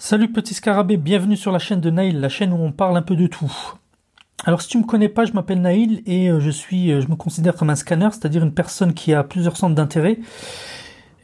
Salut 0.00 0.30
petit 0.30 0.54
scarabée, 0.54 0.96
bienvenue 0.96 1.36
sur 1.36 1.50
la 1.50 1.58
chaîne 1.58 1.80
de 1.80 1.90
Naïl, 1.90 2.20
la 2.20 2.28
chaîne 2.28 2.52
où 2.52 2.56
on 2.56 2.70
parle 2.70 2.96
un 2.96 3.02
peu 3.02 3.16
de 3.16 3.26
tout. 3.26 3.52
Alors 4.44 4.62
si 4.62 4.68
tu 4.68 4.78
me 4.78 4.84
connais 4.84 5.08
pas, 5.08 5.24
je 5.24 5.32
m'appelle 5.32 5.60
Naïl 5.60 6.04
et 6.06 6.30
euh, 6.30 6.38
je 6.38 6.50
suis, 6.50 6.92
euh, 6.92 7.00
je 7.00 7.08
me 7.08 7.16
considère 7.16 7.56
comme 7.56 7.68
un 7.68 7.74
scanner, 7.74 8.08
c'est-à-dire 8.12 8.44
une 8.44 8.54
personne 8.54 8.94
qui 8.94 9.12
a 9.12 9.24
plusieurs 9.24 9.56
centres 9.56 9.74
d'intérêt. 9.74 10.20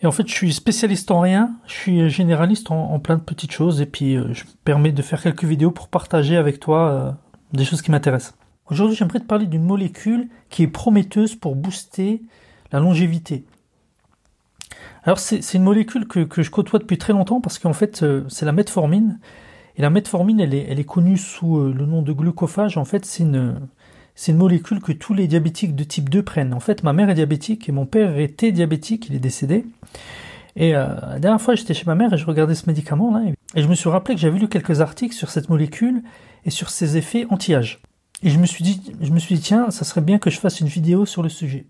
Et 0.03 0.07
en 0.07 0.11
fait, 0.11 0.27
je 0.27 0.33
suis 0.33 0.53
spécialiste 0.53 1.13
en 1.13 1.21
rien, 1.21 1.55
je 1.69 1.73
suis 1.73 2.11
généraliste 2.11 2.73
en, 2.73 2.99
plein 2.99 3.15
de 3.15 3.23
petites 3.23 3.53
choses 3.53 3.81
et 3.81 3.87
puis 3.87 4.17
euh, 4.17 4.33
je 4.33 4.43
me 4.43 4.51
permets 4.65 4.91
de 4.91 5.03
faire 5.03 5.23
quelques 5.23 5.45
vidéos 5.45 5.71
pour 5.71 5.87
partager 5.87 6.37
avec 6.37 6.59
toi 6.59 7.17
des 7.53 7.65
choses 7.65 7.81
qui 7.81 7.93
m'intéressent. 7.93 8.35
Aujourd'hui, 8.69 8.97
j'aimerais 8.97 9.21
te 9.21 9.27
parler 9.27 9.47
d'une 9.47 9.63
molécule 9.63 10.29
qui 10.51 10.65
est 10.65 10.69
prometteuse 10.69 11.37
pour 11.37 11.55
booster 11.55 12.23
la 12.73 12.81
longévité. 12.81 13.45
Alors 15.05 15.19
c'est 15.19 15.55
une 15.55 15.63
molécule 15.63 16.07
que, 16.07 16.43
je 16.43 16.51
côtoie 16.51 16.79
depuis 16.79 16.97
très 16.97 17.13
longtemps 17.13 17.41
parce 17.41 17.59
qu'en 17.59 17.75
fait 17.75 18.03
euh, 18.03 18.25
c'est 18.29 18.47
la 18.47 18.53
metformine. 18.53 19.19
Et 19.77 19.83
la 19.83 19.91
metformine 19.91 20.41
elle 20.41 20.55
est, 20.55 20.85
connue 20.85 21.19
sous 21.19 21.59
euh, 21.59 21.75
le 21.77 21.85
nom 21.85 22.01
de 22.01 22.13
glucophage. 22.13 22.79
En 22.79 22.87
fait 22.87 23.05
c'est 23.05 23.23
une, 23.23 23.61
une 24.29 24.37
molécule 24.37 24.81
que 24.81 24.93
tous 24.93 25.13
les 25.13 25.27
diabétiques 25.29 25.77
de 25.77 25.85
type 25.85 26.09
2 26.09 26.23
prennent. 26.23 26.55
En 26.55 26.61
fait 26.61 26.83
ma 26.83 26.95
mère 26.95 27.11
est 27.11 27.15
diabétique 27.15 27.69
et 27.69 27.73
mon 27.73 27.85
père 27.85 28.19
était 28.19 28.51
diabétique, 28.51 29.09
il 29.11 29.15
est 29.15 29.21
décédé. 29.21 29.67
Et 30.57 30.75
euh, 30.75 30.87
la 31.11 31.19
dernière 31.19 31.41
fois 31.41 31.55
j'étais 31.55 31.75
chez 31.75 31.85
ma 31.85 31.95
mère 31.95 32.15
et 32.15 32.17
je 32.17 32.25
regardais 32.25 32.55
ce 32.55 32.67
médicament 32.67 33.13
là 33.13 33.25
et 33.55 33.63
je 33.63 33.69
me 33.69 33.75
suis 33.75 33.91
rappelé 33.91 34.15
que 34.15 34.21
j'avais 34.21 34.39
lu 34.39 34.49
quelques 34.49 34.81
articles 34.81 35.15
sur 35.15 35.29
cette 35.29 35.51
molécule 35.51 36.03
et 36.47 36.51
sur 36.51 36.71
ses 36.71 36.97
effets 36.97 37.27
anti-âge. 37.29 37.81
Et 38.23 38.31
je 38.31 38.39
me 38.39 38.47
suis 38.47 38.65
dit, 38.65 38.81
je 39.03 39.11
me 39.11 39.19
suis 39.19 39.35
dit 39.35 39.43
tiens 39.43 39.71
ça 39.71 39.85
serait 39.85 40.01
bien 40.01 40.19
que 40.19 40.31
je 40.31 40.41
fasse 40.41 40.61
une 40.61 40.69
vidéo 40.69 41.05
sur 41.05 41.23
le 41.23 41.29
sujet. 41.29 41.67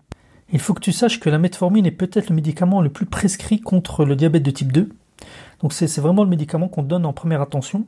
Il 0.51 0.59
faut 0.59 0.73
que 0.73 0.79
tu 0.79 0.91
saches 0.91 1.19
que 1.19 1.29
la 1.29 1.39
metformine 1.39 1.85
est 1.85 1.91
peut-être 1.91 2.29
le 2.29 2.35
médicament 2.35 2.81
le 2.81 2.89
plus 2.89 3.05
prescrit 3.05 3.59
contre 3.59 4.05
le 4.05 4.15
diabète 4.15 4.43
de 4.43 4.51
type 4.51 4.71
2. 4.71 4.89
Donc 5.61 5.73
c'est 5.73 5.99
vraiment 5.99 6.23
le 6.23 6.29
médicament 6.29 6.67
qu'on 6.67 6.83
donne 6.83 7.05
en 7.05 7.13
première 7.13 7.41
attention. 7.41 7.85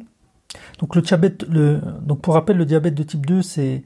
Donc 0.79 0.95
le 0.95 1.01
diabète, 1.01 1.45
donc 1.49 2.21
pour 2.21 2.33
rappel, 2.33 2.57
le 2.57 2.65
diabète 2.65 2.95
de 2.95 3.03
type 3.03 3.25
2, 3.25 3.41
c'est 3.41 3.83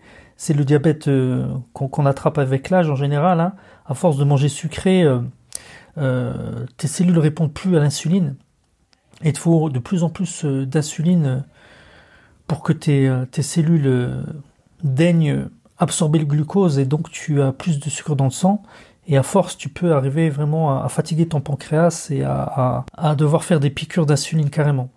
le 0.50 0.64
diabète 0.64 1.08
euh, 1.08 1.48
qu'on 1.74 2.06
attrape 2.06 2.38
avec 2.38 2.70
l'âge 2.70 2.90
en 2.90 2.96
général. 2.96 3.40
Hein. 3.40 3.54
À 3.86 3.94
force 3.94 4.18
de 4.18 4.24
manger 4.24 4.50
sucré, 4.50 5.04
euh, 5.04 5.20
euh, 5.98 6.66
tes 6.78 6.88
cellules 6.88 7.20
répondent 7.20 7.54
plus 7.54 7.76
à 7.76 7.80
l'insuline. 7.80 8.36
Et 9.24 9.30
il 9.30 9.38
faut 9.38 9.70
de 9.70 9.80
plus 9.80 10.04
en 10.04 10.10
plus 10.10 10.46
d'insuline 10.46 11.44
pour 12.48 12.64
que 12.64 12.74
tes, 12.74 13.12
tes 13.30 13.44
cellules 13.44 14.26
daignent 14.84 15.48
absorber 15.82 16.20
le 16.20 16.26
glucose 16.26 16.80
et 16.80 16.86
donc 16.86 17.10
tu 17.12 17.42
as 17.42 17.52
plus 17.52 17.80
de 17.80 17.90
sucre 17.90 18.16
dans 18.16 18.26
le 18.26 18.32
sang. 18.32 18.64
Et 19.08 19.18
à 19.18 19.24
force, 19.24 19.58
tu 19.58 19.68
peux 19.68 19.94
arriver 19.94 20.30
vraiment 20.30 20.82
à, 20.82 20.88
fatiguer 20.88 21.28
ton 21.28 21.42
pancréas 21.42 22.08
et 22.12 22.24
à, 22.24 22.86
devoir 23.18 23.44
faire 23.44 23.60
des 23.60 23.72
piqûres 23.72 24.06
d'insuline 24.06 24.50
carrément. 24.50 24.90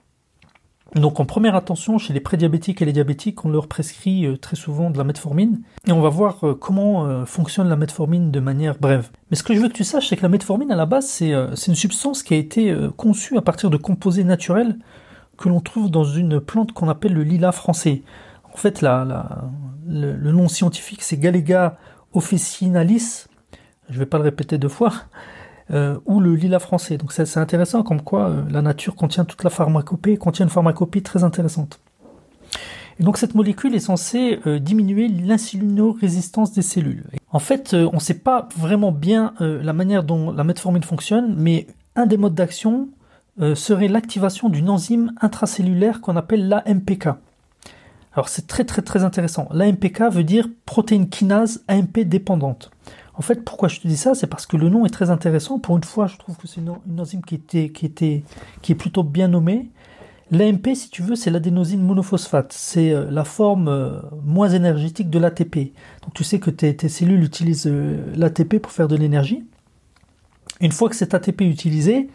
Donc 0.94 1.18
en 1.18 1.24
première 1.24 1.56
attention, 1.56 1.98
chez 1.98 2.12
les 2.12 2.20
prédiabétiques 2.20 2.80
et 2.80 2.84
les 2.84 2.92
diabétiques, 2.92 3.44
on 3.44 3.48
leur 3.48 3.66
prescrit 3.66 4.26
euh, 4.26 4.36
très 4.36 4.54
souvent 4.54 4.90
de 4.90 4.98
la 4.98 5.02
metformine. 5.02 5.60
Et 5.88 5.92
on 5.92 6.00
va 6.00 6.08
voir 6.08 6.46
euh, 6.46 6.54
comment 6.54 7.04
euh, 7.04 7.24
fonctionne 7.24 7.68
la 7.68 7.74
metformine 7.74 8.30
de 8.30 8.38
manière 8.38 8.78
brève. 8.78 9.10
Mais 9.30 9.36
ce 9.36 9.42
que 9.42 9.54
je 9.54 9.58
veux 9.60 9.68
que 9.68 9.72
tu 9.72 9.82
saches, 9.82 10.08
c'est 10.08 10.16
que 10.16 10.22
la 10.22 10.28
metformine, 10.28 10.70
à 10.70 10.76
la 10.76 10.86
base, 10.86 11.06
c'est 11.06 11.32
une 11.32 11.74
substance 11.74 12.22
qui 12.22 12.34
a 12.34 12.36
été 12.36 12.76
conçue 12.96 13.36
à 13.36 13.42
partir 13.42 13.70
de 13.70 13.76
composés 13.76 14.22
naturels 14.22 14.78
que 15.36 15.48
l'on 15.48 15.60
trouve 15.60 15.90
dans 15.90 16.04
une 16.04 16.38
plante 16.38 16.70
qu'on 16.70 16.88
appelle 16.88 17.14
le 17.14 17.24
lilas 17.24 17.50
français. 17.52 18.02
En 18.54 18.56
fait, 18.56 18.80
la, 18.80 19.50
le, 19.86 20.32
nom 20.32 20.48
scientifique 20.48 21.02
c'est 21.02 21.16
Galega 21.16 21.76
officinalis, 22.12 23.26
je 23.88 23.94
ne 23.94 23.98
vais 23.98 24.06
pas 24.06 24.18
le 24.18 24.24
répéter 24.24 24.58
deux 24.58 24.68
fois, 24.68 24.92
euh, 25.70 25.98
ou 26.06 26.20
le 26.20 26.34
lilas 26.36 26.60
français. 26.60 26.96
Donc 26.96 27.12
c'est 27.12 27.36
intéressant 27.38 27.82
comme 27.82 28.02
quoi 28.02 28.28
euh, 28.28 28.42
la 28.48 28.62
nature 28.62 28.94
contient 28.94 29.24
toute 29.24 29.42
la 29.42 29.50
pharmacopée, 29.50 30.16
contient 30.16 30.46
une 30.46 30.50
pharmacopée 30.50 31.02
très 31.02 31.24
intéressante. 31.24 31.80
Et 33.00 33.02
donc 33.02 33.18
cette 33.18 33.34
molécule 33.34 33.74
est 33.74 33.80
censée 33.80 34.38
euh, 34.46 34.60
diminuer 34.60 35.08
l'insulino-résistance 35.08 36.52
des 36.52 36.62
cellules. 36.62 37.04
En 37.32 37.40
fait, 37.40 37.74
on 37.74 37.94
ne 37.96 38.00
sait 38.00 38.20
pas 38.20 38.48
vraiment 38.56 38.92
bien 38.92 39.34
la 39.40 39.72
manière 39.72 40.04
dont 40.04 40.30
la 40.30 40.44
metformine 40.44 40.84
fonctionne, 40.84 41.34
mais 41.36 41.66
un 41.96 42.06
des 42.06 42.16
modes 42.16 42.36
d'action 42.36 42.90
serait 43.54 43.88
l'activation 43.88 44.48
d'une 44.48 44.70
enzyme 44.70 45.12
intracellulaire 45.20 46.00
qu'on 46.00 46.14
appelle 46.14 46.46
l'AMPK. 46.46 47.08
Alors 48.14 48.28
c'est 48.28 48.46
très 48.46 48.64
très 48.64 48.82
très 48.82 49.04
intéressant. 49.04 49.48
L'AMPK 49.52 50.02
veut 50.12 50.24
dire 50.24 50.48
protéine 50.66 51.08
kinase 51.08 51.64
AMP 51.68 52.00
dépendante. 52.00 52.70
En 53.16 53.22
fait, 53.22 53.44
pourquoi 53.44 53.68
je 53.68 53.80
te 53.80 53.86
dis 53.86 53.96
ça 53.96 54.14
C'est 54.14 54.26
parce 54.26 54.46
que 54.46 54.56
le 54.56 54.68
nom 54.68 54.86
est 54.86 54.90
très 54.90 55.10
intéressant. 55.10 55.58
Pour 55.58 55.76
une 55.76 55.84
fois, 55.84 56.06
je 56.06 56.16
trouve 56.16 56.36
que 56.36 56.48
c'est 56.48 56.60
une, 56.60 57.00
enzyme 57.00 57.22
qui, 57.22 57.36
était, 57.36 57.68
qui, 57.68 57.86
était, 57.86 58.24
qui 58.60 58.72
est 58.72 58.74
plutôt 58.74 59.04
bien 59.04 59.28
nommée. 59.28 59.70
L'AMP, 60.32 60.74
si 60.74 60.90
tu 60.90 61.02
veux, 61.02 61.14
c'est 61.14 61.30
l'adénosine 61.30 61.80
monophosphate. 61.80 62.52
C'est 62.52 62.92
euh, 62.92 63.08
la 63.10 63.24
forme 63.24 63.68
euh, 63.68 64.00
moins 64.24 64.48
énergétique 64.48 65.10
de 65.10 65.18
l'ATP. 65.20 65.72
Donc 66.02 66.14
tu 66.14 66.24
sais 66.24 66.40
que 66.40 66.50
tes, 66.50 66.74
tes 66.74 66.88
cellules 66.88 67.22
utilisent 67.22 67.68
euh, 67.68 68.12
l'ATP 68.16 68.58
pour 68.58 68.72
faire 68.72 68.88
de 68.88 68.96
l'énergie. 68.96 69.44
Une 70.60 70.72
fois 70.72 70.88
que 70.88 70.96
cet 70.96 71.14
ATP 71.14 71.42
est 71.42 71.48
utilisé, 71.48 72.08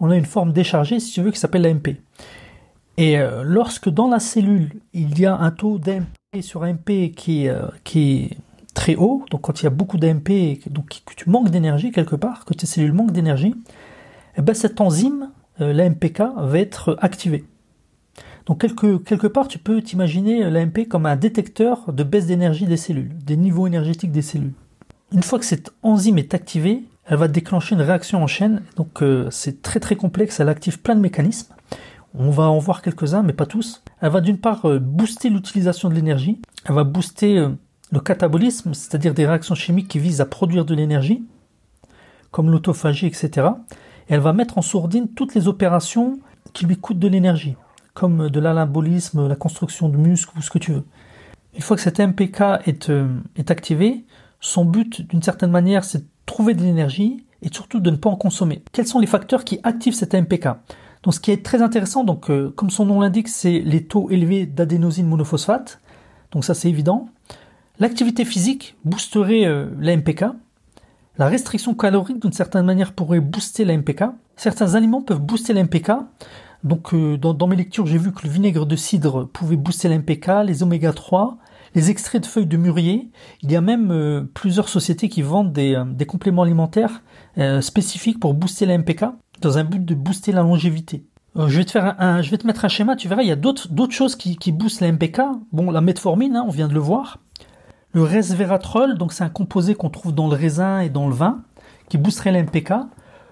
on 0.00 0.10
a 0.10 0.16
une 0.16 0.24
forme 0.24 0.52
déchargée, 0.52 0.98
si 0.98 1.12
tu 1.12 1.22
veux, 1.22 1.30
qui 1.30 1.38
s'appelle 1.38 1.62
l'AMP. 1.62 1.96
Et 2.96 3.18
euh, 3.18 3.42
lorsque 3.44 3.88
dans 3.88 4.08
la 4.08 4.20
cellule, 4.20 4.72
il 4.92 5.18
y 5.18 5.26
a 5.26 5.36
un 5.36 5.50
taux 5.50 5.78
d'AMP 5.78 6.06
sur 6.42 6.66
qui, 7.16 7.48
euh, 7.48 7.62
qui 7.84 8.12
est 8.12 8.36
très 8.74 8.94
haut, 8.94 9.24
donc 9.30 9.42
quand 9.42 9.60
il 9.60 9.64
y 9.64 9.66
a 9.66 9.70
beaucoup 9.70 9.98
d'AMP, 9.98 10.58
donc 10.68 11.02
que 11.04 11.14
tu 11.14 11.28
manques 11.28 11.50
d'énergie 11.50 11.92
quelque 11.92 12.16
part, 12.16 12.44
que 12.44 12.54
tes 12.54 12.66
cellules 12.66 12.92
manquent 12.92 13.12
d'énergie, 13.12 13.54
eh 14.36 14.42
ben 14.42 14.54
cette 14.54 14.80
enzyme, 14.80 15.30
euh, 15.60 15.72
l'AMPK, 15.72 16.22
va 16.36 16.58
être 16.58 16.96
activée. 17.00 17.44
Donc 18.46 18.60
quelque, 18.60 18.98
quelque 18.98 19.26
part, 19.26 19.48
tu 19.48 19.58
peux 19.58 19.82
t'imaginer 19.82 20.50
l'AMP 20.50 20.86
comme 20.88 21.06
un 21.06 21.16
détecteur 21.16 21.92
de 21.92 22.04
baisse 22.04 22.26
d'énergie 22.26 22.66
des 22.66 22.76
cellules, 22.76 23.16
des 23.24 23.36
niveaux 23.36 23.66
énergétiques 23.66 24.12
des 24.12 24.22
cellules. 24.22 24.52
Une 25.12 25.22
fois 25.22 25.38
que 25.38 25.44
cette 25.44 25.72
enzyme 25.82 26.18
est 26.18 26.34
activée, 26.34 26.84
elle 27.06 27.16
va 27.16 27.28
déclencher 27.28 27.74
une 27.74 27.82
réaction 27.82 28.22
en 28.22 28.26
chaîne. 28.26 28.62
Donc 28.76 29.02
c'est 29.30 29.62
très 29.62 29.80
très 29.80 29.96
complexe, 29.96 30.40
elle 30.40 30.48
active 30.48 30.80
plein 30.80 30.94
de 30.94 31.00
mécanismes. 31.00 31.52
On 32.14 32.30
va 32.30 32.44
en 32.44 32.58
voir 32.58 32.82
quelques-uns, 32.82 33.22
mais 33.22 33.32
pas 33.32 33.46
tous. 33.46 33.82
Elle 34.00 34.10
va 34.10 34.20
d'une 34.20 34.38
part 34.38 34.66
euh, 34.66 34.78
booster 34.78 35.30
l'utilisation 35.30 35.88
de 35.88 35.94
l'énergie, 35.94 36.40
elle 36.64 36.74
va 36.74 36.84
booster 36.84 37.38
euh, 37.38 37.50
le 37.92 38.00
catabolisme, 38.00 38.74
c'est-à-dire 38.74 39.14
des 39.14 39.26
réactions 39.26 39.54
chimiques 39.54 39.88
qui 39.88 39.98
visent 39.98 40.20
à 40.20 40.26
produire 40.26 40.64
de 40.64 40.74
l'énergie, 40.74 41.24
comme 42.30 42.50
l'autophagie, 42.50 43.06
etc. 43.06 43.48
Et 44.08 44.14
elle 44.14 44.20
va 44.20 44.32
mettre 44.32 44.58
en 44.58 44.62
sourdine 44.62 45.08
toutes 45.08 45.34
les 45.34 45.48
opérations 45.48 46.18
qui 46.52 46.66
lui 46.66 46.76
coûtent 46.76 46.98
de 46.98 47.08
l'énergie, 47.08 47.56
comme 47.94 48.28
de 48.28 48.40
l'alimbolisme, 48.40 49.28
la 49.28 49.36
construction 49.36 49.88
de 49.88 49.96
muscles 49.96 50.36
ou 50.38 50.42
ce 50.42 50.50
que 50.50 50.58
tu 50.58 50.72
veux. 50.72 50.84
Une 51.54 51.62
fois 51.62 51.76
que 51.76 51.82
cet 51.82 51.98
MPK 51.98 52.42
est, 52.66 52.90
euh, 52.90 53.08
est 53.36 53.50
activé, 53.50 54.04
son 54.40 54.64
but, 54.64 55.02
d'une 55.08 55.22
certaine 55.22 55.50
manière, 55.50 55.84
c'est 55.84 55.98
de 55.98 56.08
trouver 56.26 56.54
de 56.54 56.62
l'énergie 56.62 57.24
et 57.42 57.48
surtout 57.52 57.80
de 57.80 57.90
ne 57.90 57.96
pas 57.96 58.10
en 58.10 58.16
consommer. 58.16 58.62
Quels 58.72 58.86
sont 58.86 59.00
les 59.00 59.06
facteurs 59.06 59.44
qui 59.44 59.60
activent 59.62 59.94
cet 59.94 60.14
MPK 60.14 60.48
donc 61.02 61.14
ce 61.14 61.20
qui 61.20 61.30
est 61.30 61.44
très 61.44 61.62
intéressant, 61.62 62.04
donc 62.04 62.30
euh, 62.30 62.52
comme 62.54 62.70
son 62.70 62.84
nom 62.84 63.00
l'indique, 63.00 63.28
c'est 63.28 63.60
les 63.60 63.84
taux 63.84 64.10
élevés 64.10 64.46
d'adénosine 64.46 65.06
monophosphate. 65.06 65.80
Donc 66.32 66.44
ça 66.44 66.54
c'est 66.54 66.68
évident. 66.68 67.08
L'activité 67.78 68.24
physique 68.24 68.76
boosterait 68.84 69.46
euh, 69.46 69.70
la 69.78 69.96
MPK. 69.96 70.26
La 71.16 71.26
restriction 71.26 71.74
calorique 71.74 72.20
d'une 72.20 72.32
certaine 72.32 72.64
manière 72.64 72.92
pourrait 72.92 73.20
booster 73.20 73.64
la 73.64 73.76
MPK. 73.76 74.04
Certains 74.36 74.74
aliments 74.74 75.02
peuvent 75.02 75.20
booster 75.20 75.54
la 75.54 75.64
MPK. 75.64 75.92
Donc 76.64 76.92
euh, 76.92 77.16
dans, 77.16 77.46
mes 77.46 77.56
lectures, 77.56 77.86
j'ai 77.86 77.98
vu 77.98 78.12
que 78.12 78.26
le 78.26 78.30
vinaigre 78.30 78.66
de 78.66 78.76
cidre 78.76 79.26
pouvait 79.26 79.56
booster 79.56 79.88
la 79.88 79.98
MPK, 79.98 80.44
les 80.44 80.62
oméga 80.62 80.92
3, 80.92 81.38
les 81.74 81.88
extraits 81.88 82.22
de 82.22 82.26
feuilles 82.26 82.46
de 82.46 82.58
mûrier. 82.58 83.10
Il 83.42 83.50
y 83.50 83.56
a 83.56 83.62
même 83.62 84.28
plusieurs 84.34 84.68
sociétés 84.68 85.08
qui 85.08 85.22
vendent 85.22 85.52
des, 85.52 85.82
des 85.86 86.04
compléments 86.04 86.42
alimentaires 86.42 87.02
spécifiques 87.60 88.20
pour 88.20 88.34
booster 88.34 88.66
la 88.66 88.76
MPK 88.76 89.06
dans 89.40 89.58
un 89.58 89.64
but 89.64 89.84
de 89.84 89.94
booster 89.94 90.32
la 90.32 90.42
longévité. 90.42 91.04
Euh, 91.36 91.48
je 91.48 91.58
vais 91.58 91.64
te 91.64 91.70
faire 91.70 91.94
un, 91.98 92.22
je 92.22 92.30
vais 92.30 92.38
te 92.38 92.46
mettre 92.46 92.64
un 92.64 92.68
schéma, 92.68 92.96
tu 92.96 93.08
verras, 93.08 93.22
il 93.22 93.28
y 93.28 93.32
a 93.32 93.36
d'autres, 93.36 93.68
choses 93.90 94.16
qui, 94.16 94.36
qui 94.36 94.52
boostent 94.52 94.80
la 94.80 94.92
MPK. 94.92 95.20
Bon, 95.52 95.70
la 95.70 95.80
metformine, 95.80 96.36
hein, 96.36 96.44
on 96.46 96.50
vient 96.50 96.68
de 96.68 96.74
le 96.74 96.80
voir. 96.80 97.18
Le 97.92 98.02
resveratrol, 98.02 98.98
donc 98.98 99.12
c'est 99.12 99.24
un 99.24 99.30
composé 99.30 99.74
qu'on 99.74 99.90
trouve 99.90 100.14
dans 100.14 100.28
le 100.28 100.36
raisin 100.36 100.80
et 100.80 100.90
dans 100.90 101.08
le 101.08 101.14
vin, 101.14 101.42
qui 101.88 101.98
boosterait 101.98 102.32
la 102.32 102.42
MPK. 102.42 102.72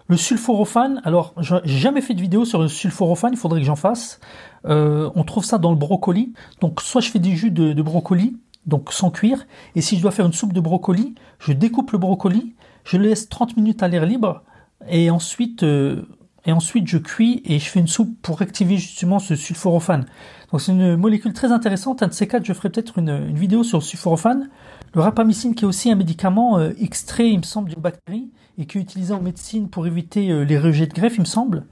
Le 0.08 0.16
sulforaphane, 0.16 1.02
alors 1.04 1.34
j'ai 1.36 1.78
jamais 1.78 2.00
fait 2.00 2.14
de 2.14 2.20
vidéo 2.20 2.46
sur 2.46 2.60
le 2.60 2.68
sulforaphane, 2.68 3.34
il 3.34 3.38
faudrait 3.38 3.60
que 3.60 3.66
j'en 3.66 3.76
fasse. 3.76 4.20
Euh, 4.64 5.10
on 5.14 5.22
trouve 5.22 5.44
ça 5.44 5.58
dans 5.58 5.70
le 5.70 5.76
brocoli. 5.76 6.32
Donc 6.60 6.80
soit 6.80 7.02
je 7.02 7.10
fais 7.10 7.18
du 7.18 7.36
jus 7.36 7.50
de, 7.50 7.74
de, 7.74 7.82
brocoli, 7.82 8.38
donc 8.64 8.92
sans 8.92 9.10
cuire, 9.10 9.46
et 9.74 9.82
si 9.82 9.96
je 9.96 10.02
dois 10.02 10.10
faire 10.10 10.24
une 10.24 10.32
soupe 10.32 10.54
de 10.54 10.60
brocoli, 10.60 11.14
je 11.38 11.52
découpe 11.52 11.90
le 11.92 11.98
brocoli, 11.98 12.54
je 12.84 12.96
le 12.96 13.08
laisse 13.08 13.28
30 13.28 13.56
minutes 13.58 13.82
à 13.82 13.88
l'air 13.88 14.06
libre, 14.06 14.42
et 14.86 15.10
ensuite, 15.10 15.62
euh, 15.62 16.02
et 16.44 16.52
ensuite 16.52 16.86
je 16.86 16.98
cuis 16.98 17.42
et 17.44 17.58
je 17.58 17.64
fais 17.64 17.80
une 17.80 17.88
soupe 17.88 18.16
pour 18.22 18.40
activer 18.42 18.76
justement 18.76 19.18
ce 19.18 19.36
sulforaphane. 19.36 20.06
Donc 20.52 20.60
c'est 20.60 20.72
une 20.72 20.96
molécule 20.96 21.32
très 21.32 21.52
intéressante. 21.52 22.02
Un 22.02 22.08
de 22.08 22.12
ces 22.12 22.26
quatre, 22.26 22.44
je 22.44 22.52
ferai 22.52 22.70
peut-être 22.70 22.98
une, 22.98 23.34
vidéo 23.34 23.64
sur 23.64 23.78
le 23.78 23.84
sulforaphane. 23.84 24.48
Le 24.94 25.00
rapamycine 25.00 25.54
qui 25.54 25.64
est 25.64 25.68
aussi 25.68 25.90
un 25.90 25.96
médicament 25.96 26.58
euh, 26.58 26.72
extrait, 26.80 27.28
il 27.28 27.38
me 27.38 27.42
semble, 27.42 27.70
d'une 27.70 27.82
bactérie 27.82 28.30
et 28.56 28.66
qui 28.66 28.78
est 28.78 28.80
utilisé 28.80 29.12
en 29.12 29.20
médecine 29.20 29.68
pour 29.68 29.86
éviter 29.86 30.30
euh, 30.30 30.42
les 30.42 30.58
rejets 30.58 30.86
de 30.86 30.94
greffe, 30.94 31.16
il 31.16 31.20
me 31.20 31.26
semble. 31.26 31.66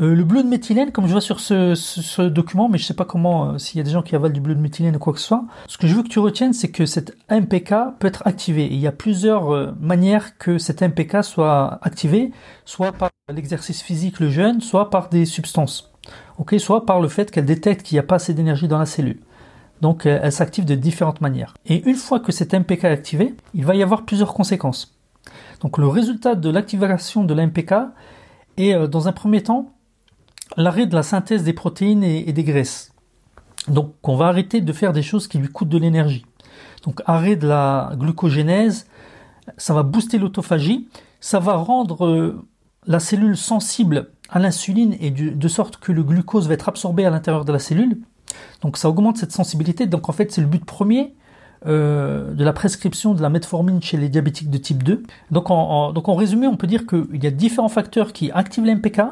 Euh, 0.00 0.14
le 0.14 0.24
bleu 0.24 0.42
de 0.42 0.48
méthylène, 0.48 0.90
comme 0.90 1.06
je 1.06 1.12
vois 1.12 1.20
sur 1.20 1.38
ce, 1.40 2.22
document, 2.28 2.68
mais 2.68 2.78
je 2.78 2.84
sais 2.84 2.94
pas 2.94 3.04
comment, 3.04 3.50
euh, 3.50 3.58
s'il 3.58 3.76
y 3.76 3.80
a 3.80 3.84
des 3.84 3.90
gens 3.90 4.02
qui 4.02 4.16
avalent 4.16 4.32
du 4.32 4.40
bleu 4.40 4.54
de 4.54 4.60
méthylène 4.60 4.96
ou 4.96 4.98
quoi 4.98 5.12
que 5.12 5.18
ce 5.18 5.26
soit, 5.26 5.44
ce 5.66 5.76
que 5.76 5.86
je 5.86 5.94
veux 5.94 6.02
que 6.02 6.08
tu 6.08 6.18
retiennes, 6.18 6.54
c'est 6.54 6.70
que 6.70 6.86
cette 6.86 7.14
MPK 7.30 7.74
peut 7.98 8.06
être 8.06 8.26
activée. 8.26 8.66
il 8.66 8.78
y 8.78 8.86
a 8.86 8.92
plusieurs 8.92 9.52
euh, 9.52 9.72
manières 9.80 10.38
que 10.38 10.56
cette 10.56 10.82
MPK 10.82 11.22
soit 11.22 11.78
activée, 11.82 12.32
soit 12.64 12.92
par 12.92 13.10
l'exercice 13.28 13.82
physique, 13.82 14.18
le 14.18 14.30
jeûne, 14.30 14.62
soit 14.62 14.88
par 14.88 15.10
des 15.10 15.26
substances. 15.26 15.92
Ok, 16.38 16.54
soit 16.58 16.86
par 16.86 17.00
le 17.00 17.08
fait 17.08 17.30
qu'elle 17.30 17.44
détecte 17.44 17.82
qu'il 17.82 17.96
n'y 17.96 18.00
a 18.00 18.04
pas 18.04 18.16
assez 18.16 18.32
d'énergie 18.32 18.68
dans 18.68 18.78
la 18.78 18.86
cellule. 18.86 19.20
Donc 19.82 20.06
elle 20.06 20.32
s'active 20.32 20.64
de 20.64 20.74
différentes 20.74 21.20
manières. 21.20 21.54
Et 21.66 21.86
une 21.88 21.96
fois 21.96 22.20
que 22.20 22.32
cette 22.32 22.54
MPK 22.54 22.84
est 22.84 22.88
activée, 22.88 23.34
il 23.52 23.64
va 23.64 23.74
y 23.74 23.82
avoir 23.82 24.04
plusieurs 24.04 24.32
conséquences. 24.32 24.96
Donc 25.60 25.76
le 25.76 25.86
résultat 25.86 26.34
de 26.34 26.50
l'activation 26.50 27.24
de 27.24 27.34
la 27.34 27.46
MPK 27.46 27.74
est 28.56 28.88
dans 28.88 29.08
un 29.08 29.12
premier 29.12 29.42
temps 29.42 29.72
l'arrêt 30.56 30.86
de 30.86 30.94
la 30.94 31.02
synthèse 31.02 31.44
des 31.44 31.52
protéines 31.52 32.04
et, 32.04 32.32
des 32.32 32.44
graisses. 32.44 32.92
Donc 33.68 33.94
on 34.02 34.16
va 34.16 34.26
arrêter 34.26 34.60
de 34.60 34.72
faire 34.72 34.92
des 34.92 35.02
choses 35.02 35.28
qui 35.28 35.38
lui 35.38 35.48
coûtent 35.48 35.68
de 35.68 35.78
l'énergie. 35.78 36.24
Donc 36.84 37.00
arrêt 37.06 37.36
de 37.36 37.46
la 37.46 37.92
glucogénèse, 37.94 38.86
ça 39.56 39.74
va 39.74 39.82
booster 39.82 40.18
l'autophagie, 40.18 40.88
ça 41.20 41.38
va 41.38 41.54
rendre 41.54 42.06
euh, 42.06 42.44
la 42.86 42.98
cellule 42.98 43.36
sensible 43.36 44.08
à 44.28 44.38
l'insuline 44.38 44.96
et 44.98 45.10
de 45.10 45.48
sorte 45.48 45.76
que 45.76 45.92
le 45.92 46.02
glucose 46.02 46.48
va 46.48 46.54
être 46.54 46.68
absorbé 46.68 47.04
à 47.04 47.10
l'intérieur 47.10 47.44
de 47.44 47.52
la 47.52 47.58
cellule. 47.58 47.98
Donc 48.62 48.76
ça 48.76 48.88
augmente 48.88 49.18
cette 49.18 49.32
sensibilité. 49.32 49.86
Donc 49.86 50.08
en 50.08 50.12
fait 50.12 50.32
c'est 50.32 50.40
le 50.40 50.46
but 50.46 50.64
premier 50.64 51.14
euh, 51.66 52.32
de 52.32 52.44
la 52.44 52.52
prescription 52.52 53.14
de 53.14 53.22
la 53.22 53.28
metformine 53.28 53.80
chez 53.80 53.96
les 53.96 54.08
diabétiques 54.08 54.50
de 54.50 54.58
type 54.58 54.82
2. 54.82 55.02
Donc 55.30 55.50
en, 55.50 55.92
donc 55.92 56.08
en 56.08 56.14
résumé 56.14 56.46
on 56.46 56.56
peut 56.56 56.66
dire 56.66 56.86
qu'il 56.86 57.22
y 57.22 57.26
a 57.26 57.30
différents 57.30 57.68
facteurs 57.68 58.12
qui 58.12 58.30
activent 58.32 58.64
l'MPK 58.64 59.02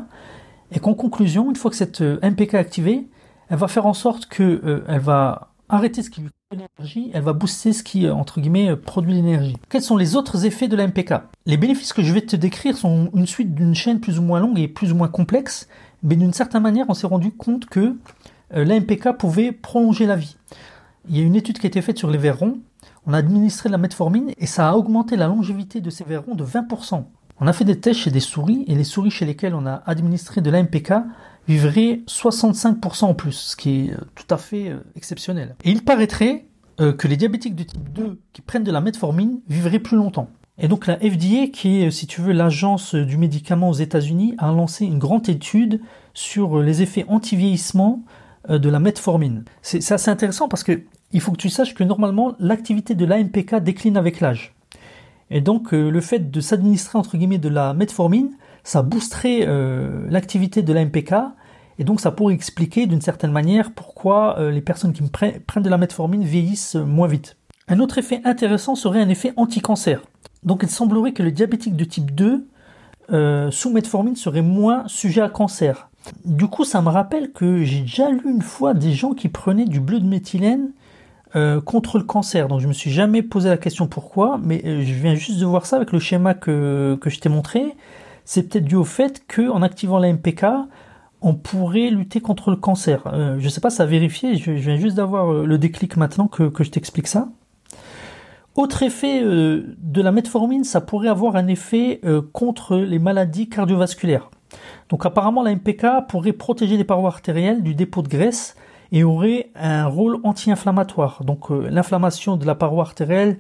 et 0.73 0.81
qu'en 0.81 0.95
conclusion, 0.95 1.51
une 1.51 1.57
fois 1.57 1.71
que 1.71 1.77
cette 1.77 2.01
euh, 2.01 2.19
MPK 2.23 2.55
est 2.55 2.59
activée, 2.59 3.09
elle 3.49 3.59
va 3.59 3.69
faire 3.69 3.87
en 3.87 3.95
sorte 3.95 4.27
que 4.27 4.43
euh, 4.43 4.85
elle 4.89 5.01
va 5.01 5.53
arrêter 5.69 6.03
ce 6.03 6.11
qui 6.11 6.21
lui 6.21 6.31
produit 6.49 6.67
l'énergie, 6.79 7.11
elle 7.15 7.23
va 7.23 7.33
booster 7.33 7.73
ce 7.73 7.83
qui, 7.83 8.07
euh, 8.07 8.15
entre 8.15 8.41
guillemets, 8.41 8.77
produit 8.77 9.15
l'énergie. 9.15 9.57
Quels 9.69 9.83
sont 9.83 9.97
les 9.97 10.17
autres 10.17 10.47
effets 10.47 10.69
de 10.69 10.77
la 10.77 10.87
MPK 10.87 11.15
Les 11.47 11.57
bénéfices 11.57 11.93
que 11.93 12.03
je 12.03 12.13
vais 12.13 12.23
te 12.23 12.37
décrire 12.37 12.77
sont 12.77 13.11
une 13.15 13.27
suite 13.27 13.55
d'une 13.55 13.75
chaîne 13.75 14.01
plus 14.01 14.19
ou 14.19 14.23
moins 14.23 14.41
longue 14.41 14.59
et 14.59 14.69
plus 14.69 14.93
ou 14.93 14.97
moins 14.97 15.09
complexe, 15.09 15.69
mais 16.03 16.17
d'une 16.17 16.33
certaine 16.33 16.63
manière, 16.63 16.87
on 16.89 16.95
s'est 16.95 17.07
rendu 17.07 17.33
compte 17.33 17.67
que 17.67 17.97
la 18.53 18.81
MPK 18.81 19.17
pouvait 19.17 19.53
prolonger 19.53 20.07
la 20.07 20.17
vie. 20.17 20.37
Il 21.09 21.17
y 21.17 21.21
a 21.21 21.25
une 21.25 21.37
étude 21.37 21.61
qui 21.61 21.67
a 21.67 21.69
été 21.69 21.83
faite 21.83 21.99
sur 21.99 22.11
les 22.11 22.19
vers 22.19 22.39
ronds, 22.39 22.59
on 23.07 23.13
a 23.13 23.19
administré 23.19 23.69
de 23.69 23.73
la 23.73 23.79
metformine 23.79 24.33
et 24.39 24.47
ça 24.47 24.71
a 24.71 24.75
augmenté 24.75 25.17
la 25.17 25.27
longévité 25.27 25.81
de 25.81 25.91
ces 25.91 26.05
vers 26.05 26.25
ronds 26.25 26.35
de 26.35 26.45
20%. 26.45 27.05
On 27.43 27.47
a 27.47 27.55
fait 27.55 27.65
des 27.65 27.81
tests 27.81 28.01
chez 28.01 28.11
des 28.11 28.21
souris 28.21 28.65
et 28.67 28.75
les 28.75 28.85
souris 28.85 29.11
chez 29.11 29.25
lesquelles 29.25 29.55
on 29.55 29.65
a 29.65 29.83
administré 29.87 30.43
de 30.43 30.51
l'AMPK 30.51 30.93
vivraient 31.49 32.03
65% 32.07 33.05
en 33.07 33.15
plus, 33.15 33.33
ce 33.33 33.57
qui 33.57 33.87
est 33.87 33.93
euh, 33.93 33.97
tout 34.15 34.27
à 34.29 34.37
fait 34.37 34.69
euh, 34.69 34.81
exceptionnel. 34.95 35.57
Et 35.65 35.71
il 35.71 35.83
paraîtrait 35.83 36.45
euh, 36.81 36.93
que 36.93 37.09
les 37.09 37.17
diabétiques 37.17 37.55
de 37.55 37.63
type 37.63 37.93
2 37.95 38.21
qui 38.35 38.43
prennent 38.43 38.63
de 38.63 38.71
la 38.71 38.83
metformine 38.83 39.41
vivraient 39.49 39.79
plus 39.79 39.97
longtemps. 39.97 40.29
Et 40.59 40.69
donc 40.69 40.87
la 40.87 40.99
FDA, 40.99 41.47
qui 41.51 41.81
est, 41.81 41.91
si 41.91 42.07
tu 42.07 42.21
veux, 42.21 42.33
l'agence 42.33 42.95
du 42.95 43.17
médicament 43.17 43.71
aux 43.71 43.75
États-Unis, 43.75 44.35
a 44.37 44.53
lancé 44.53 44.85
une 44.85 44.99
grande 44.99 45.27
étude 45.31 45.81
sur 46.13 46.61
les 46.61 46.83
effets 46.83 47.07
anti-vieillissement 47.09 48.03
de 48.47 48.69
la 48.69 48.81
metformine. 48.81 49.45
C'est 49.63 49.93
assez 49.93 50.11
intéressant 50.11 50.49
parce 50.49 50.63
que 50.63 50.83
il 51.13 51.23
faut 51.23 51.33
que 51.33 51.39
tu 51.39 51.49
saches 51.49 51.75
que 51.75 51.85
normalement 51.85 52.35
l'activité 52.39 52.95
de 52.95 53.07
l'AMPK 53.07 53.57
décline 53.57 53.97
avec 53.97 54.21
l'âge. 54.21 54.55
Et 55.31 55.41
donc 55.41 55.73
euh, 55.73 55.91
le 55.91 56.01
fait 56.01 56.31
de 56.31 56.41
s'administrer 56.41 56.99
entre 56.99 57.17
guillemets 57.17 57.39
de 57.39 57.49
la 57.49 57.73
metformine, 57.75 58.31
ça 58.65 58.83
boosterait 58.83 59.47
euh, 59.47 60.07
l'activité 60.09 60.63
de 60.63 60.73
la 60.73 60.85
MPK 60.85 61.15
et 61.79 61.85
donc 61.85 62.01
ça 62.01 62.11
pourrait 62.11 62.35
expliquer 62.35 62.87
d'une 62.87 63.01
certaine 63.01 63.33
manière 63.33 63.73
pourquoi 63.73 64.39
euh, 64.39 64.51
les 64.51 64.61
personnes 64.61 64.93
qui 64.93 65.03
prennent 65.03 65.63
de 65.63 65.71
la 65.71 65.79
metformine 65.79 66.25
vieillissent 66.25 66.75
moins 66.75 67.09
vite. 67.09 67.37
Un 67.69 67.79
autre 67.79 67.99
effet 67.99 68.21
intéressant 68.25 68.75
serait 68.75 69.01
un 69.01 69.09
effet 69.09 69.33
anti-cancer. 69.37 70.03
Donc 70.43 70.61
il 70.63 70.71
semblerait 70.71 71.13
que 71.13 71.23
le 71.23 71.31
diabétique 71.31 71.77
de 71.77 71.85
type 71.85 72.15
2 72.15 72.47
sous 73.51 73.71
metformine 73.71 74.15
serait 74.15 74.43
moins 74.43 74.85
sujet 74.87 75.21
à 75.21 75.29
cancer. 75.29 75.91
Du 76.25 76.47
coup, 76.47 76.65
ça 76.65 76.81
me 76.81 76.89
rappelle 76.89 77.33
que 77.33 77.65
j'ai 77.65 77.81
déjà 77.81 78.09
lu 78.09 78.23
une 78.31 78.43
fois 78.43 78.73
des 78.73 78.93
gens 78.93 79.15
qui 79.15 79.29
prenaient 79.29 79.65
du 79.65 79.81
bleu 79.81 79.99
de 79.99 80.07
méthylène 80.07 80.71
euh, 81.37 81.61
contre 81.61 81.99
le 81.99 82.05
cancer. 82.05 82.49
Donc 82.49 82.61
je 82.61 82.67
me 82.67 82.73
suis 82.73 82.91
jamais 82.91 83.23
posé 83.23 83.49
la 83.49 83.57
question 83.57 83.87
pourquoi, 83.87 84.41
mais 84.43 84.63
euh, 84.65 84.83
je 84.85 84.93
viens 84.95 85.15
juste 85.15 85.39
de 85.39 85.47
voir 85.47 85.65
ça 85.65 85.77
avec 85.77 85.93
le 85.93 85.99
schéma 85.99 86.35
que, 86.35 86.99
que 87.01 87.09
je 87.09 87.21
t'ai 87.21 87.29
montré. 87.29 87.77
C'est 88.25 88.49
peut-être 88.49 88.65
dû 88.65 88.75
au 88.75 88.85
fait 88.85 89.23
qu'en 89.33 89.63
activant 89.63 89.99
la 89.99 90.13
MPK, 90.13 90.47
on 91.23 91.35
pourrait 91.35 91.91
lutter 91.91 92.21
contre 92.21 92.51
le 92.51 92.57
cancer. 92.57 93.03
Euh, 93.13 93.37
je 93.39 93.49
sais 93.49 93.61
pas, 93.61 93.71
ça 93.71 93.85
a 93.85 93.87
vérifié, 93.87 94.37
je, 94.37 94.51
viens 94.51 94.77
juste 94.77 94.97
d'avoir 94.97 95.33
le 95.33 95.59
déclic 95.59 95.97
maintenant 95.97 96.27
que, 96.27 96.45
que 96.49 96.65
je 96.65 96.71
t'explique 96.71 97.07
ça. 97.07 97.29
Autre 98.57 98.83
effet 98.83 99.23
de 99.23 100.03
la 100.03 100.11
metformine, 100.11 100.65
ça 100.65 100.81
pourrait 100.81 101.09
avoir 101.09 101.37
un 101.37 101.47
effet 101.47 102.01
contre 102.33 102.77
les 102.77 102.99
maladies 102.99 103.49
cardiovasculaires. 103.49 104.29
Donc 104.89 105.07
apparemment 105.07 105.45
la 105.45 105.55
MPK 105.55 106.09
pourrait 106.09 106.33
protéger 106.33 106.77
les 106.77 106.85
parois 106.85 107.11
artérielles 107.11 107.63
du 107.63 107.77
dépôt 107.77 108.03
de 108.03 108.09
graisse 108.09 108.57
et 108.93 109.05
aurait 109.05 109.51
un 109.55 109.87
rôle 109.87 110.19
anti-inflammatoire. 110.25 111.23
Donc 111.25 111.51
euh, 111.51 111.69
l'inflammation 111.71 112.37
de 112.37 112.45
la 112.45 112.55
paroi 112.55 112.85
artérielle 112.85 113.39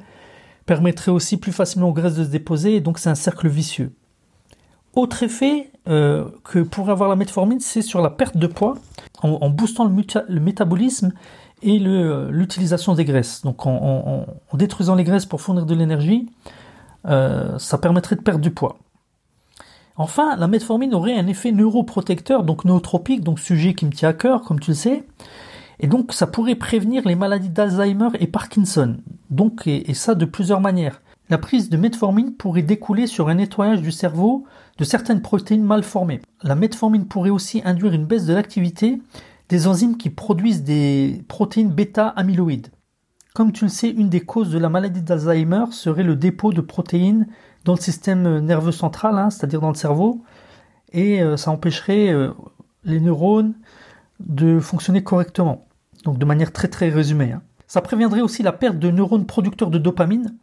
permettrait 0.66 1.10
aussi 1.10 1.36
plus 1.36 1.52
facilement 1.52 1.88
aux 1.88 1.92
graisses 1.92 2.14
de 2.14 2.24
se 2.24 2.30
déposer, 2.30 2.76
et 2.76 2.80
donc 2.80 2.98
c'est 2.98 3.10
un 3.10 3.14
cercle 3.14 3.48
vicieux. 3.48 3.92
Autre 4.94 5.22
effet 5.22 5.70
euh, 5.88 6.28
que 6.44 6.60
pourrait 6.60 6.92
avoir 6.92 7.08
la 7.08 7.16
metformine, 7.16 7.60
c'est 7.60 7.82
sur 7.82 8.00
la 8.00 8.10
perte 8.10 8.36
de 8.36 8.46
poids, 8.46 8.74
en, 9.22 9.50
boostant 9.50 9.84
le, 9.84 10.40
métabolisme 10.40 11.12
et 11.62 11.78
euh, 11.80 12.30
l'utilisation 12.30 12.94
des 12.94 13.04
graisses. 13.04 13.42
Donc 13.42 13.66
en, 13.66 14.26
détruisant 14.54 14.94
les 14.94 15.04
graisses 15.04 15.26
pour 15.26 15.40
fournir 15.40 15.66
de 15.66 15.74
l'énergie, 15.74 16.28
ça 17.04 17.78
permettrait 17.80 18.16
de 18.16 18.22
perdre 18.22 18.40
du 18.40 18.50
poids. 18.50 18.78
Enfin, 20.00 20.34
la 20.36 20.48
metformine 20.48 20.94
aurait 20.94 21.14
un 21.14 21.26
effet 21.26 21.52
neuroprotecteur, 21.52 22.42
donc 22.42 22.64
nootropique, 22.64 23.22
donc 23.22 23.38
sujet 23.38 23.74
qui 23.74 23.84
me 23.84 23.90
tient 23.90 24.08
à 24.08 24.12
cœur, 24.14 24.40
comme 24.40 24.58
tu 24.58 24.70
le 24.70 24.74
sais. 24.74 25.04
Et 25.78 25.88
donc, 25.88 26.14
ça 26.14 26.26
pourrait 26.26 26.54
prévenir 26.54 27.06
les 27.06 27.16
maladies 27.16 27.50
d'Alzheimer 27.50 28.08
et 28.18 28.26
Parkinson. 28.26 28.96
Donc, 29.28 29.66
et, 29.66 29.92
ça 29.92 30.14
de 30.14 30.24
plusieurs 30.24 30.62
manières. 30.62 31.02
La 31.28 31.36
prise 31.36 31.68
de 31.68 31.76
metformine 31.76 32.32
pourrait 32.32 32.62
découler 32.62 33.06
sur 33.06 33.28
un 33.28 33.34
nettoyage 33.34 33.82
du 33.82 33.92
cerveau 33.92 34.46
de 34.78 34.84
certaines 34.84 35.20
protéines 35.20 35.64
mal 35.64 35.82
formées. 35.82 36.22
La 36.42 36.54
metformine 36.54 37.04
pourrait 37.04 37.28
aussi 37.28 37.60
induire 37.66 37.92
une 37.92 38.06
baisse 38.06 38.24
de 38.24 38.32
l'activité 38.32 39.02
des 39.50 39.66
enzymes 39.66 39.98
qui 39.98 40.08
produisent 40.08 40.64
des 40.64 41.22
protéines 41.28 41.72
bêta-amyloïdes. 41.72 42.68
Comme 43.34 43.52
tu 43.52 43.64
le 43.64 43.70
sais, 43.70 43.90
une 43.90 44.08
des 44.08 44.20
causes 44.20 44.50
de 44.50 44.58
la 44.58 44.70
maladie 44.70 45.02
d'Alzheimer 45.02 45.66
serait 45.72 46.04
le 46.04 46.16
dépôt 46.16 46.54
de 46.54 46.62
protéines 46.62 47.26
dans 47.64 47.74
le 47.74 47.80
système 47.80 48.38
nerveux 48.38 48.72
central, 48.72 49.18
hein, 49.18 49.30
c'est-à-dire 49.30 49.60
dans 49.60 49.68
le 49.68 49.74
cerveau, 49.74 50.22
et 50.92 51.22
euh, 51.22 51.36
ça 51.36 51.50
empêcherait 51.50 52.08
euh, 52.08 52.30
les 52.84 53.00
neurones 53.00 53.54
de 54.18 54.60
fonctionner 54.60 55.02
correctement. 55.02 55.66
Donc 56.04 56.18
de 56.18 56.24
manière 56.24 56.52
très 56.52 56.68
très 56.68 56.88
résumée. 56.88 57.32
Hein. 57.32 57.42
Ça 57.66 57.80
préviendrait 57.80 58.22
aussi 58.22 58.42
la 58.42 58.52
perte 58.52 58.78
de 58.78 58.90
neurones 58.90 59.26
producteurs 59.26 59.70
de 59.70 59.78
dopamine. 59.78 60.36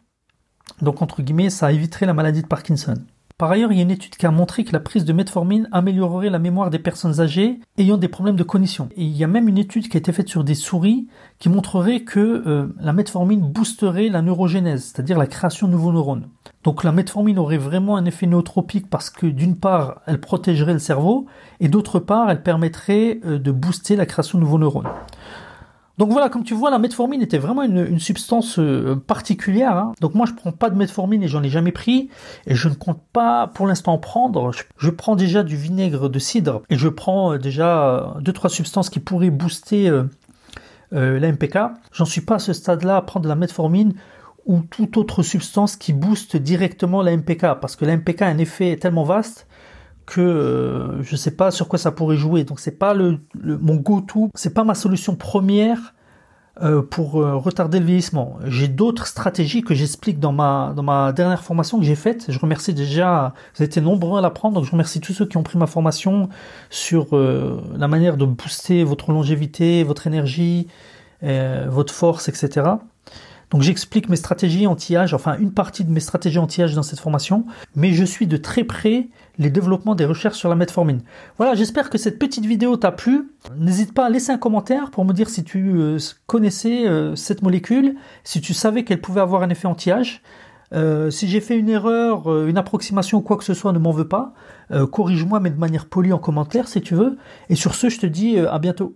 Donc 0.81 1.01
entre 1.01 1.21
guillemets, 1.21 1.50
ça 1.50 1.71
éviterait 1.71 2.05
la 2.05 2.13
maladie 2.13 2.41
de 2.41 2.47
Parkinson. 2.47 2.95
Par 3.38 3.51
ailleurs, 3.51 3.71
il 3.71 3.77
y 3.77 3.81
a 3.81 3.83
une 3.83 3.91
étude 3.91 4.15
qui 4.15 4.25
a 4.25 4.31
montré 4.31 4.63
que 4.63 4.74
la 4.74 4.79
prise 4.79 5.05
de 5.05 5.13
metformine 5.13 5.69
améliorerait 5.71 6.31
la 6.31 6.39
mémoire 6.39 6.71
des 6.71 6.79
personnes 6.79 7.19
âgées 7.19 7.59
ayant 7.77 7.97
des 7.97 8.07
problèmes 8.07 8.36
de 8.36 8.43
cognition. 8.43 8.89
Et 8.95 9.03
il 9.03 9.15
y 9.15 9.24
a 9.24 9.27
même 9.27 9.47
une 9.47 9.59
étude 9.59 9.89
qui 9.89 9.97
a 9.97 10.00
été 10.00 10.12
faite 10.12 10.27
sur 10.27 10.43
des 10.43 10.55
souris 10.55 11.07
qui 11.38 11.47
montrerait 11.47 12.00
que 12.00 12.19
euh, 12.19 12.75
la 12.79 12.93
metformine 12.93 13.41
boosterait 13.41 14.09
la 14.09 14.24
neurogénèse, 14.24 14.86
c'est-à-dire 14.86 15.19
la 15.19 15.27
création 15.27 15.67
de 15.67 15.74
nouveaux 15.74 15.91
neurones. 15.91 16.29
Donc 16.64 16.84
la 16.84 16.92
metformine 16.92 17.40
aurait 17.40 17.58
vraiment 17.58 17.96
un 17.98 18.06
effet 18.06 18.26
nootropique 18.26 18.90
parce 18.90 19.10
que 19.10 19.28
d'une 19.28 19.58
part, 19.58 20.02
elle 20.06 20.20
protégerait 20.20 20.74
le 20.74 20.80
cerveau 20.80 21.28
et 21.60 21.70
d'autre 21.70 22.00
part, 22.00 22.30
elle 22.30 22.44
permettrait 22.44 23.20
euh, 23.26 23.40
de 23.40 23.52
booster 23.52 23.96
la 23.96 24.06
création 24.06 24.38
de 24.38 24.44
nouveaux 24.44 24.60
neurones. 24.60 24.90
Donc 25.98 26.12
voilà, 26.12 26.30
comme 26.30 26.44
tu 26.44 26.54
vois, 26.54 26.70
la 26.70 26.78
metformine 26.78 27.24
était 27.24 27.40
vraiment 27.40 27.64
une, 27.64 28.00
substance 28.00 28.60
euh, 28.60 28.96
particulière. 28.96 29.76
Hein. 29.78 29.94
Donc 30.00 30.14
moi, 30.14 30.28
je 30.28 30.34
prends 30.34 30.52
pas 30.52 30.70
de 30.70 30.76
metformine 30.76 31.24
et 31.24 31.28
j'en 31.28 31.42
ai 31.42 31.50
jamais 31.50 31.72
pris. 31.72 32.10
Et 32.46 32.54
je 32.54 32.70
ne 32.70 32.76
compte 32.76 33.02
pas 33.14 33.48
pour 33.48 33.66
l'instant 33.66 33.94
en 33.94 33.98
prendre. 33.98 34.52
Je, 34.78 34.90
prends 34.92 35.16
déjà 35.16 35.42
du 35.42 35.56
vinaigre 35.56 36.08
de 36.08 36.20
cidre 36.20 36.62
et 36.70 36.76
je 36.76 36.88
prends 36.88 37.34
euh, 37.34 37.38
déjà 37.40 38.16
deux 38.22 38.34
trois 38.34 38.50
substances 38.50 38.92
qui 38.92 39.00
pourraient 39.00 39.32
booster 39.32 39.92
euh, 40.94 41.20
la 41.20 41.32
MPK. 41.32 41.58
J'en 41.92 42.06
suis 42.06 42.22
pas 42.22 42.36
à 42.36 42.40
ce 42.40 42.54
stade-là 42.54 42.96
à 42.96 43.02
prendre 43.02 43.26
de 43.26 43.30
la 43.30 43.36
metformine 43.36 43.94
ou 44.48 44.62
toute 44.62 44.98
autre 44.98 45.22
substance 45.22 45.75
qui 45.75 45.94
booste 45.94 46.38
directement 46.38 47.01
la 47.01 47.16
MPK 47.16 47.60
parce 47.62 47.75
que 47.75 47.86
la 47.86 47.96
MPK 47.98 48.22
a 48.24 48.27
un 48.27 48.38
effet 48.38 48.77
tellement 48.77 49.04
vaste 49.04 49.46
que 50.08 51.00
je 51.01 51.16
sais 51.18 51.32
pas 51.32 51.51
sur 51.51 51.68
quoi 51.68 51.77
ça 51.77 51.92
pourrait 51.92 52.16
jouer. 52.16 52.46
Donc 52.46 52.60
c'est 52.60 52.80
pas 52.80 52.94
le, 52.94 53.20
mon 53.44 53.75
go-to, 53.75 54.30
c'est 54.34 54.54
pas 54.54 54.63
ma 54.63 54.74
solution 54.74 55.16
première 55.16 55.94
euh, 56.63 56.82
pour 56.82 57.22
euh, 57.22 57.36
retarder 57.36 57.80
le 57.80 57.86
vieillissement. 57.86 58.38
J'ai 58.46 58.70
d'autres 58.70 59.06
stratégies 59.06 59.63
que 59.63 59.75
j'explique 59.75 60.20
dans 60.20 60.32
ma 60.32 60.74
dans 60.75 60.82
ma 60.82 61.12
dernière 61.12 61.44
formation 61.44 61.77
que 61.77 61.84
j'ai 61.84 61.96
faite. 61.96 62.27
Je 62.30 62.39
remercie 62.39 62.74
déjà, 62.74 63.34
vous 63.54 63.63
avez 63.63 63.68
été 63.68 63.82
nombreux 63.82 64.18
à 64.18 64.22
la 64.22 64.30
prendre, 64.30 64.56
donc 64.56 64.66
je 64.66 64.72
remercie 64.72 65.01
tous 65.01 65.13
ceux 65.13 65.25
qui 65.25 65.36
ont 65.36 65.44
pris 65.44 65.58
ma 65.58 65.68
formation 65.68 66.30
sur 66.70 67.16
euh, 67.16 67.62
la 67.75 67.89
manière 67.89 68.16
de 68.16 68.25
booster 68.25 68.86
votre 68.86 69.12
longévité, 69.12 69.84
votre 69.84 70.08
énergie, 70.08 70.68
votre 71.22 71.94
force, 71.94 72.30
etc. 72.30 72.77
Donc 73.51 73.62
j'explique 73.62 74.10
mes 74.10 74.18
stratégies 74.18 74.68
anti-âge, 74.68 75.13
enfin 75.13 75.38
une 75.39 75.51
partie 75.51 75.86
de 75.86 75.92
mes 75.92 76.01
stratégies 76.01 76.39
anti-âge 76.39 76.75
dans 76.75 76.84
cette 76.84 77.00
formation, 77.00 77.46
mais 77.75 77.94
je 77.94 78.04
suis 78.04 78.27
de 78.27 78.36
très 78.36 78.66
près 78.66 79.08
les 79.38 79.50
développements 79.50 79.96
des 79.96 80.06
recherches 80.06 80.38
sur 80.38 80.50
la 80.50 80.56
metformine. 80.56 81.01
Voilà, 81.38 81.56
j'espère 81.56 81.89
que 81.89 81.98
cette 81.98 82.20
petite 82.20 82.46
vidéo 82.46 82.75
t'a 82.75 82.92
plu. 82.92 83.30
N'hésite 83.58 83.94
pas 83.94 84.06
à 84.06 84.10
laisser 84.10 84.32
un 84.32 84.38
commentaire 84.38 84.92
pour 84.92 85.06
me 85.06 85.13
dire 85.13 85.30
si 85.30 85.44
tu 85.44 85.72
euh, 85.75 85.98
connaissais 86.25 86.88
euh, 86.88 87.16
cette 87.16 87.42
molécule, 87.42 87.96
si 88.24 88.42
tu 88.42 88.54
savais 88.54 88.84
qu'elle 88.84 89.01
pouvait 89.01 89.22
avoir 89.22 89.44
un 89.44 89.50
effet 89.50 89.68
anti-âge. 89.68 90.22
Euh, 90.74 91.10
si 91.10 91.30
j'ai 91.30 91.39
fait 91.39 91.58
une 91.58 91.70
erreur, 91.70 92.46
une 92.46 92.58
approximation 92.58 93.22
quoi 93.22 93.38
que 93.38 93.46
ce 93.46 93.54
soit, 93.54 93.72
ne 93.72 93.80
m'en 93.80 93.92
veux 93.92 94.08
pas. 94.08 94.34
Corrige-moi, 94.92 95.39
mais 95.39 95.50
de 95.50 95.58
manière 95.58 95.86
polie 95.86 96.12
en 96.12 96.20
commentaire 96.20 96.68
si 96.68 96.82
tu 96.82 96.94
veux. 96.94 97.18
Et 97.48 97.56
sur 97.56 97.74
ce, 97.74 97.88
je 97.88 98.00
te 98.00 98.06
dis 98.06 98.38
à 98.38 98.60
bientôt. 98.60 98.96